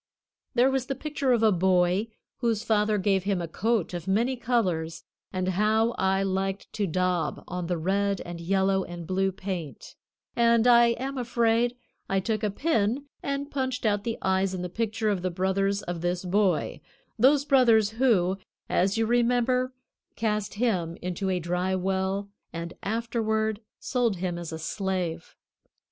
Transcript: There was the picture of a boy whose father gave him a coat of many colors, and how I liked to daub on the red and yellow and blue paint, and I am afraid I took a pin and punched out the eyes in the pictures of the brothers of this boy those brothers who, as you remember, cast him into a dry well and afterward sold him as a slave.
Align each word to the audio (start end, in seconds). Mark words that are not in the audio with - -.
There 0.55 0.71
was 0.71 0.87
the 0.87 0.95
picture 0.95 1.31
of 1.31 1.43
a 1.43 1.51
boy 1.51 2.07
whose 2.37 2.63
father 2.63 2.97
gave 2.97 3.25
him 3.25 3.39
a 3.39 3.47
coat 3.47 3.93
of 3.93 4.07
many 4.07 4.35
colors, 4.35 5.03
and 5.31 5.49
how 5.49 5.91
I 5.91 6.23
liked 6.23 6.73
to 6.73 6.87
daub 6.87 7.43
on 7.47 7.67
the 7.67 7.77
red 7.77 8.19
and 8.21 8.41
yellow 8.41 8.83
and 8.83 9.05
blue 9.05 9.31
paint, 9.31 9.93
and 10.35 10.65
I 10.65 10.93
am 10.97 11.19
afraid 11.19 11.75
I 12.09 12.19
took 12.19 12.41
a 12.41 12.49
pin 12.49 13.03
and 13.21 13.51
punched 13.51 13.85
out 13.85 14.03
the 14.03 14.17
eyes 14.23 14.55
in 14.55 14.63
the 14.63 14.69
pictures 14.69 15.11
of 15.13 15.21
the 15.21 15.29
brothers 15.29 15.83
of 15.83 16.01
this 16.01 16.25
boy 16.25 16.81
those 17.19 17.45
brothers 17.45 17.91
who, 17.91 18.39
as 18.67 18.97
you 18.97 19.05
remember, 19.05 19.71
cast 20.15 20.55
him 20.55 20.97
into 21.03 21.29
a 21.29 21.39
dry 21.39 21.75
well 21.75 22.27
and 22.51 22.73
afterward 22.81 23.61
sold 23.79 24.15
him 24.15 24.39
as 24.39 24.51
a 24.51 24.57
slave. 24.57 25.35